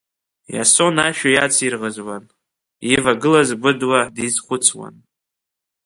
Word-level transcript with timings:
Иасон 0.53 0.95
ашәа 1.05 1.29
иацирӷызуан, 1.31 2.23
ивагылаз 2.93 3.49
Гәыдуа 3.61 4.01
дизхәыцуан. 4.15 4.95